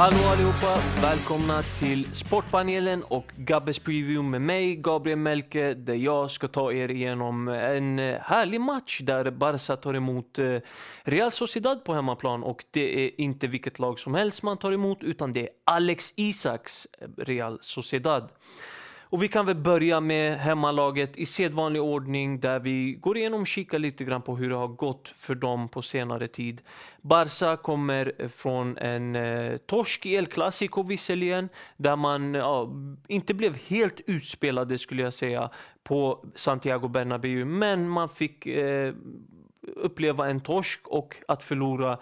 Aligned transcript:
Hallå 0.00 0.16
allihopa! 0.16 0.82
Välkomna 1.02 1.62
till 1.62 2.14
Sportpanelen 2.14 3.02
och 3.02 3.32
Gabbes 3.36 3.78
Preview 3.78 4.22
med 4.22 4.42
mig, 4.42 4.76
Gabriel 4.76 5.18
Melke, 5.18 5.74
där 5.74 5.94
jag 5.94 6.30
ska 6.30 6.48
ta 6.48 6.72
er 6.72 6.90
igenom 6.90 7.48
en 7.48 7.98
eh, 7.98 8.20
härlig 8.20 8.60
match 8.60 9.00
där 9.00 9.30
Barca 9.30 9.76
tar 9.76 9.94
emot 9.94 10.38
eh, 10.38 10.56
Real 11.02 11.30
Sociedad 11.30 11.84
på 11.84 11.94
hemmaplan. 11.94 12.42
Och 12.42 12.64
det 12.70 13.04
är 13.04 13.20
inte 13.20 13.46
vilket 13.46 13.78
lag 13.78 13.98
som 13.98 14.14
helst 14.14 14.42
man 14.42 14.56
tar 14.56 14.72
emot, 14.72 15.02
utan 15.02 15.32
det 15.32 15.40
är 15.40 15.48
Alex 15.64 16.12
Isaks 16.16 16.86
eh, 17.00 17.08
Real 17.16 17.58
Sociedad. 17.60 18.28
Och 19.10 19.22
vi 19.22 19.28
kan 19.28 19.46
väl 19.46 19.56
börja 19.56 20.00
med 20.00 20.38
hemmalaget 20.38 21.16
i 21.16 21.26
sedvanlig 21.26 21.82
ordning 21.82 22.40
där 22.40 22.60
vi 22.60 22.92
går 22.92 23.16
igenom 23.16 23.40
och 23.40 23.46
kikar 23.46 23.78
lite 23.78 24.04
grann 24.04 24.22
på 24.22 24.36
hur 24.36 24.50
det 24.50 24.56
har 24.56 24.68
gått 24.68 25.14
för 25.18 25.34
dem 25.34 25.68
på 25.68 25.82
senare 25.82 26.28
tid. 26.28 26.60
Barca 27.00 27.56
kommer 27.56 28.28
från 28.36 28.78
en 28.78 29.16
eh, 29.16 29.56
torsk 29.56 30.06
i 30.06 30.14
El 30.14 30.26
Clasico 30.26 30.82
visserligen, 30.82 31.48
där 31.76 31.96
man 31.96 32.34
ja, 32.34 32.70
inte 33.08 33.34
blev 33.34 33.56
helt 33.56 34.00
utspelade 34.06 34.78
skulle 34.78 35.02
jag 35.02 35.14
säga 35.14 35.50
på 35.82 36.24
Santiago 36.34 36.88
Bernabéu, 36.88 37.44
men 37.44 37.88
man 37.88 38.08
fick 38.08 38.46
eh, 38.46 38.94
uppleva 39.76 40.30
en 40.30 40.40
torsk 40.40 40.88
och 40.88 41.16
att 41.28 41.42
förlora 41.42 41.98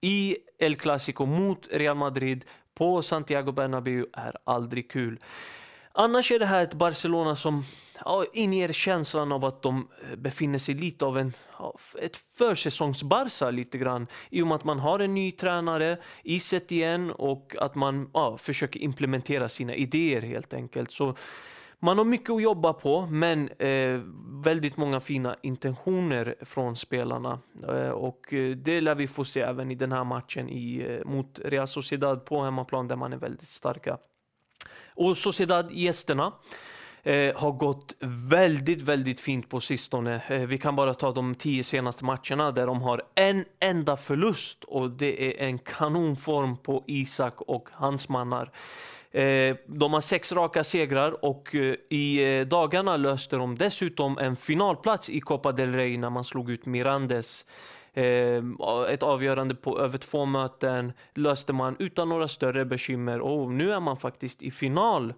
i 0.00 0.36
El 0.58 0.76
Clasico 0.76 1.26
mot 1.26 1.68
Real 1.72 1.96
Madrid 1.96 2.44
på 2.74 3.02
Santiago 3.02 3.52
Bernabéu 3.52 4.06
är 4.12 4.36
aldrig 4.44 4.90
kul. 4.90 5.18
Annars 6.00 6.32
är 6.32 6.38
det 6.38 6.46
här 6.46 6.62
ett 6.62 6.74
Barcelona 6.74 7.36
som 7.36 7.64
ja, 8.04 8.24
inger 8.32 8.72
känslan 8.72 9.32
av 9.32 9.44
att 9.44 9.62
de 9.62 9.88
eh, 10.10 10.16
befinner 10.16 10.58
sig 10.58 10.74
lite 10.74 11.04
av 11.04 11.18
en, 11.18 11.32
ett 12.02 12.16
försäsongsbarsa 12.38 13.50
lite 13.50 13.78
grann. 13.78 14.06
I 14.30 14.42
och 14.42 14.46
med 14.46 14.54
att 14.54 14.64
man 14.64 14.78
har 14.78 14.98
en 14.98 15.14
ny 15.14 15.32
tränare 15.32 15.98
i 16.24 16.40
igen 16.68 17.10
och 17.10 17.56
att 17.60 17.74
man 17.74 18.10
ja, 18.14 18.38
försöker 18.38 18.80
implementera 18.80 19.48
sina 19.48 19.74
idéer 19.74 20.20
helt 20.20 20.54
enkelt. 20.54 20.92
Så 20.92 21.14
man 21.78 21.98
har 21.98 22.04
mycket 22.04 22.30
att 22.30 22.42
jobba 22.42 22.72
på, 22.72 23.06
men 23.06 23.48
eh, 23.48 24.00
väldigt 24.44 24.76
många 24.76 25.00
fina 25.00 25.36
intentioner 25.42 26.34
från 26.42 26.76
spelarna. 26.76 27.40
Eh, 27.68 27.90
och 27.90 28.32
eh, 28.32 28.56
det 28.56 28.80
lär 28.80 28.94
vi 28.94 29.06
få 29.06 29.24
se 29.24 29.40
även 29.40 29.70
i 29.70 29.74
den 29.74 29.92
här 29.92 30.04
matchen 30.04 30.48
i, 30.48 30.86
eh, 30.88 31.10
mot 31.10 31.40
Real 31.44 31.68
Sociedad 31.68 32.24
på 32.24 32.42
hemmaplan 32.42 32.88
där 32.88 32.96
man 32.96 33.12
är 33.12 33.16
väldigt 33.16 33.48
starka. 33.48 33.98
Och 34.98 35.18
Sociedad, 35.18 35.70
gästerna, 35.70 36.32
eh, 37.02 37.36
har 37.36 37.52
gått 37.52 37.94
väldigt, 38.30 38.82
väldigt 38.82 39.20
fint 39.20 39.48
på 39.48 39.60
sistone. 39.60 40.22
Eh, 40.28 40.40
vi 40.40 40.58
kan 40.58 40.76
bara 40.76 40.94
ta 40.94 41.12
de 41.12 41.34
tio 41.34 41.64
senaste 41.64 42.04
matcherna 42.04 42.50
där 42.50 42.66
de 42.66 42.82
har 42.82 43.02
en 43.14 43.44
enda 43.60 43.96
förlust 43.96 44.64
och 44.64 44.90
det 44.90 45.42
är 45.42 45.48
en 45.48 45.58
kanonform 45.58 46.56
på 46.56 46.84
Isak 46.86 47.40
och 47.40 47.68
hans 47.72 48.08
mannar. 48.08 48.50
Eh, 49.10 49.56
de 49.66 49.92
har 49.92 50.00
sex 50.00 50.32
raka 50.32 50.64
segrar 50.64 51.24
och 51.24 51.54
eh, 51.54 51.74
i 51.90 52.38
eh, 52.38 52.46
dagarna 52.46 52.96
löste 52.96 53.36
de 53.36 53.58
dessutom 53.58 54.18
en 54.18 54.36
finalplats 54.36 55.10
i 55.10 55.20
Copa 55.20 55.52
del 55.52 55.72
Rey 55.72 55.98
när 55.98 56.10
man 56.10 56.24
slog 56.24 56.50
ut 56.50 56.66
Mirandes. 56.66 57.46
Ehm, 57.98 58.56
ett 58.88 59.02
avgörande 59.02 59.54
på 59.54 59.80
över 59.80 59.98
två 59.98 60.24
möten 60.24 60.92
löste 61.14 61.52
man 61.52 61.76
utan 61.78 62.08
några 62.08 62.28
större 62.28 62.64
bekymmer 62.64 63.20
och 63.20 63.52
nu 63.52 63.72
är 63.72 63.80
man 63.80 63.96
faktiskt 63.96 64.42
i 64.42 64.50
final. 64.50 65.14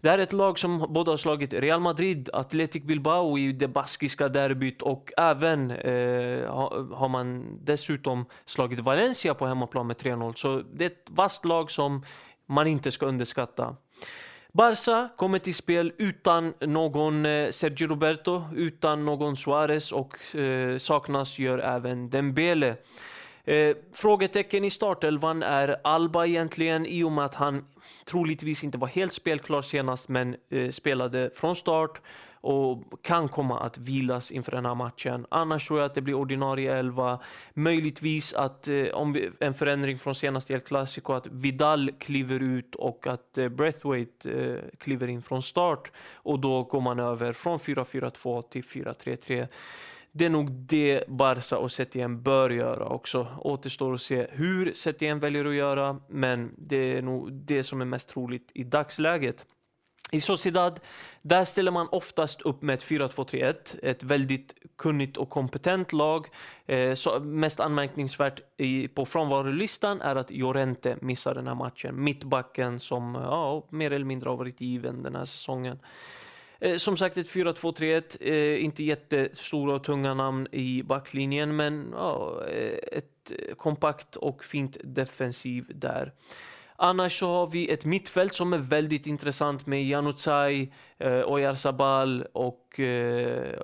Det 0.00 0.10
här 0.10 0.18
är 0.18 0.22
ett 0.22 0.32
lag 0.32 0.58
som 0.58 0.86
både 0.88 1.10
har 1.10 1.16
slagit 1.16 1.52
Real 1.52 1.80
Madrid, 1.80 2.30
Athletic 2.32 2.82
Bilbao 2.82 3.38
i 3.38 3.52
det 3.52 3.68
baskiska 3.68 4.28
derbyt 4.28 4.82
och 4.82 5.12
även 5.16 5.70
eh, 5.70 6.54
har 6.94 7.08
man 7.08 7.58
dessutom 7.64 8.26
slagit 8.44 8.80
Valencia 8.80 9.34
på 9.34 9.46
hemmaplan 9.46 9.86
med 9.86 9.96
3-0. 9.96 10.32
Så 10.34 10.62
det 10.72 10.84
är 10.84 10.90
ett 10.90 11.06
vasst 11.10 11.44
lag 11.44 11.70
som 11.70 12.04
man 12.46 12.66
inte 12.66 12.90
ska 12.90 13.06
underskatta. 13.06 13.76
Barca 14.58 15.08
kommer 15.16 15.38
till 15.38 15.54
spel 15.54 15.92
utan 15.98 16.54
någon 16.60 17.26
eh, 17.26 17.50
Sergio 17.50 17.86
Roberto, 17.86 18.42
utan 18.56 19.04
någon 19.04 19.36
Suarez 19.36 19.92
och 19.92 20.36
eh, 20.36 20.78
saknas 20.78 21.38
gör 21.38 21.58
även 21.58 22.10
Dembele. 22.10 22.76
Eh, 23.44 23.76
frågetecken 23.92 24.64
i 24.64 24.70
startelvan 24.70 25.42
är 25.42 25.76
Alba 25.84 26.26
egentligen 26.26 26.86
i 26.86 27.02
och 27.02 27.12
med 27.12 27.24
att 27.24 27.34
han 27.34 27.64
troligtvis 28.04 28.64
inte 28.64 28.78
var 28.78 28.88
helt 28.88 29.12
spelklar 29.12 29.62
senast 29.62 30.08
men 30.08 30.36
eh, 30.50 30.70
spelade 30.70 31.30
från 31.34 31.56
start 31.56 32.00
och 32.40 33.02
kan 33.02 33.28
komma 33.28 33.60
att 33.60 33.78
vilas 33.78 34.30
inför 34.30 34.52
den 34.52 34.66
här 34.66 34.74
matchen. 34.74 35.26
Annars 35.28 35.68
tror 35.68 35.78
jag 35.78 35.86
att 35.86 35.94
det 35.94 36.00
blir 36.00 36.14
ordinarie 36.14 36.78
elva. 36.78 37.18
Möjligtvis 37.54 38.34
att 38.34 38.68
eh, 38.68 38.86
om 38.86 39.12
vi, 39.12 39.30
en 39.40 39.54
förändring 39.54 39.98
från 39.98 40.14
senaste 40.14 40.52
El 40.52 40.60
Clasico 40.60 41.12
att 41.12 41.26
Vidal 41.26 41.90
kliver 41.98 42.42
ut 42.42 42.74
och 42.74 43.06
att 43.06 43.38
eh, 43.38 43.48
Breathwaite 43.48 44.30
eh, 44.30 44.78
kliver 44.78 45.08
in 45.08 45.22
från 45.22 45.42
start 45.42 45.92
och 46.14 46.38
då 46.38 46.62
går 46.62 46.80
man 46.80 46.98
över 46.98 47.32
från 47.32 47.58
4-4-2 47.58 48.42
till 48.42 48.62
4-3-3. 48.62 49.48
Det 50.12 50.24
är 50.24 50.30
nog 50.30 50.50
det 50.50 51.04
Barca 51.08 51.58
och 51.58 51.72
Setien 51.72 52.22
bör 52.22 52.50
göra 52.50 52.86
också. 52.86 53.26
Återstår 53.40 53.94
att 53.94 54.00
se 54.00 54.26
hur 54.30 54.72
Setien 54.72 55.20
väljer 55.20 55.44
att 55.44 55.54
göra, 55.54 56.00
men 56.08 56.54
det 56.58 56.96
är 56.96 57.02
nog 57.02 57.32
det 57.32 57.62
som 57.62 57.80
är 57.80 57.84
mest 57.84 58.08
troligt 58.08 58.50
i 58.54 58.64
dagsläget. 58.64 59.46
I 60.10 60.20
Sociedad, 60.20 60.80
där 61.22 61.44
ställer 61.44 61.70
man 61.70 61.88
oftast 61.90 62.42
upp 62.42 62.62
med 62.62 62.74
ett 62.74 62.84
4-2-3-1. 62.84 63.78
Ett 63.82 64.02
väldigt 64.02 64.54
kunnigt 64.76 65.16
och 65.16 65.30
kompetent 65.30 65.92
lag. 65.92 66.26
Eh, 66.66 66.94
så 66.94 67.20
mest 67.20 67.60
anmärkningsvärt 67.60 68.40
i, 68.56 68.88
på 68.88 69.06
frånvarolistan 69.06 70.00
är 70.00 70.16
att 70.16 70.30
Llorente 70.30 70.96
missar 71.00 71.34
den 71.34 71.46
här 71.46 71.54
matchen. 71.54 72.04
Mittbacken 72.04 72.80
som 72.80 73.14
ja, 73.14 73.66
mer 73.70 73.90
eller 73.90 74.04
mindre 74.04 74.28
har 74.28 74.36
varit 74.36 74.60
given 74.60 75.02
den 75.02 75.14
här 75.14 75.24
säsongen. 75.24 75.78
Eh, 76.60 76.76
som 76.76 76.96
sagt 76.96 77.16
ett 77.16 77.28
4-2-3-1, 77.30 78.16
eh, 78.20 78.64
inte 78.64 78.84
jättestora 78.84 79.74
och 79.74 79.84
tunga 79.84 80.14
namn 80.14 80.46
i 80.52 80.82
backlinjen 80.82 81.56
men 81.56 81.88
ja, 81.96 82.44
eh, 82.48 82.78
ett 82.92 83.32
kompakt 83.56 84.16
och 84.16 84.44
fint 84.44 84.76
defensiv 84.84 85.64
där. 85.74 86.12
Annars 86.80 87.18
så 87.18 87.26
har 87.26 87.46
vi 87.46 87.70
ett 87.70 87.84
mittfält 87.84 88.34
som 88.34 88.52
är 88.52 88.58
väldigt 88.58 89.06
intressant 89.06 89.66
med 89.66 89.84
Januzaj, 89.84 90.72
eh, 90.98 91.32
Oyarzabal 91.32 92.22
och 92.32 92.80
eh, 92.80 93.58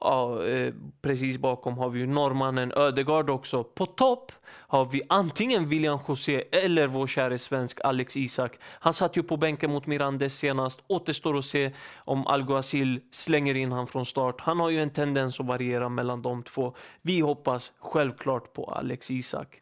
ja, 0.00 0.44
eh, 0.44 0.74
precis 1.02 1.38
bakom 1.38 1.78
har 1.78 1.90
vi 1.90 2.06
norrmannen 2.06 2.72
Ödegard 2.76 3.30
också. 3.30 3.64
På 3.64 3.86
topp 3.86 4.32
har 4.46 4.84
vi 4.84 5.02
antingen 5.08 5.68
William 5.68 5.98
José 6.08 6.44
eller 6.52 6.86
vår 6.86 7.06
käre 7.06 7.38
svensk 7.38 7.80
Alex 7.84 8.16
Isak. 8.16 8.58
Han 8.62 8.94
satt 8.94 9.16
ju 9.16 9.22
på 9.22 9.36
bänken 9.36 9.70
mot 9.70 9.86
Mirandes 9.86 10.38
senast. 10.38 10.80
Återstår 10.86 11.38
att 11.38 11.44
se 11.44 11.72
om 11.96 12.26
Alguacil 12.26 13.00
slänger 13.10 13.54
in 13.54 13.72
han 13.72 13.86
från 13.86 14.06
start. 14.06 14.40
Han 14.40 14.60
har 14.60 14.70
ju 14.70 14.82
en 14.82 14.90
tendens 14.90 15.40
att 15.40 15.46
variera 15.46 15.88
mellan 15.88 16.22
de 16.22 16.42
två. 16.42 16.74
Vi 17.02 17.20
hoppas 17.20 17.72
självklart 17.78 18.52
på 18.52 18.64
Alex 18.64 19.10
Isak. 19.10 19.60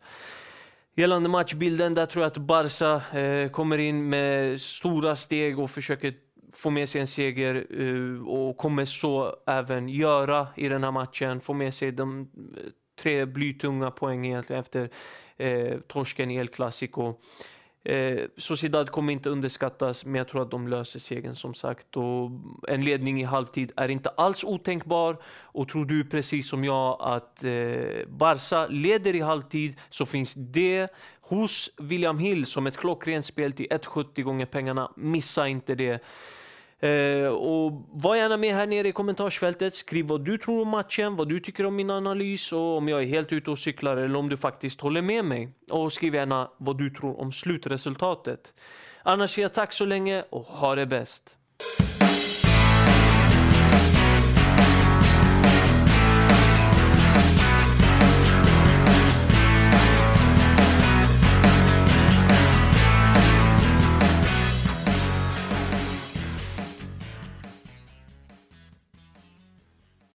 Gällande 0.99 1.29
matchbilden, 1.29 1.95
där 1.95 2.07
tror 2.07 2.23
jag 2.23 2.27
att 2.27 2.37
Barca 2.37 3.19
eh, 3.19 3.51
kommer 3.51 3.79
in 3.79 4.09
med 4.09 4.61
stora 4.61 5.17
steg 5.17 5.59
och 5.59 5.71
försöker 5.71 6.15
få 6.53 6.71
med 6.71 6.89
sig 6.89 7.01
en 7.01 7.07
seger 7.07 7.67
eh, 7.71 8.29
och 8.29 8.57
kommer 8.57 8.85
så 8.85 9.37
även 9.47 9.89
göra 9.89 10.49
i 10.57 10.69
den 10.69 10.85
här 10.85 10.91
matchen. 10.91 11.41
Få 11.41 11.53
med 11.53 11.75
sig 11.75 11.93
de 11.93 12.21
eh, 12.21 12.63
tre 13.01 13.27
blytunga 13.27 13.91
poängen 13.91 14.25
egentligen 14.25 14.61
efter 14.61 14.91
eh, 15.37 15.79
torsken 15.89 16.31
i 16.31 16.37
El 16.37 16.49
Clasico. 16.49 17.15
Eh, 17.85 18.25
Sociedad 18.37 18.91
kommer 18.91 19.13
inte 19.13 19.31
underskattas, 19.31 20.05
men 20.05 20.15
jag 20.15 20.29
tror 20.29 20.43
att 20.43 20.51
de 20.51 20.69
löser 20.69 21.01
segern 21.01 21.35
som 21.35 21.55
sagt. 21.55 21.97
Och 21.97 22.31
en 22.69 22.85
ledning 22.85 23.21
i 23.21 23.25
halvtid 23.25 23.73
är 23.77 23.89
inte 23.89 24.09
alls 24.09 24.45
otänkbar. 24.45 25.17
Och 25.27 25.69
tror 25.69 25.85
du 25.85 26.05
precis 26.05 26.49
som 26.49 26.65
jag 26.65 26.97
att 27.01 27.45
eh, 27.45 27.51
Barca 28.09 28.67
leder 28.67 29.15
i 29.15 29.21
halvtid 29.21 29.75
så 29.89 30.07
finns 30.07 30.35
det 30.35 30.89
hos 31.21 31.71
William 31.77 32.19
Hill 32.19 32.47
som 32.47 32.67
ett 32.67 32.77
klockrent 32.77 33.27
spel 33.27 33.53
till 33.53 33.67
1,70 33.67 34.23
gånger 34.23 34.47
pengarna. 34.47 34.93
Missa 34.97 35.49
inte 35.49 35.75
det. 35.75 36.03
Eh, 36.81 37.27
och 37.27 37.73
var 37.93 38.17
gärna 38.17 38.37
med 38.37 38.55
här 38.55 38.67
nere 38.67 38.89
i 38.89 38.93
kommentarsfältet. 38.93 39.75
Skriv 39.75 40.07
vad 40.07 40.25
du 40.25 40.39
tror 40.39 40.63
om 40.63 40.69
matchen, 40.69 41.17
vad 41.17 41.29
du 41.29 41.41
tycker 41.41 41.67
om 41.67 41.77
min 41.77 41.91
analys 41.91 42.53
och 42.53 42.77
om 42.77 42.89
jag 42.89 43.03
är 43.03 43.07
helt 43.07 43.33
ute 43.33 43.51
och 43.51 43.59
cyklar 43.59 43.97
eller 43.97 44.17
om 44.17 44.29
du 44.29 44.37
faktiskt 44.37 44.81
håller 44.81 45.03
med 45.03 45.25
mig. 45.25 45.49
Och 45.71 45.93
skriv 45.93 46.15
gärna 46.15 46.51
vad 46.57 46.79
du 46.79 46.91
tror 46.91 47.21
om 47.21 47.33
slutresultatet. 47.33 48.53
Annars 49.03 49.31
säger 49.31 49.45
jag 49.45 49.55
tack 49.55 49.73
så 49.73 49.85
länge 49.85 50.25
och 50.31 50.43
ha 50.43 50.75
det 50.75 50.87
bäst. 50.87 51.37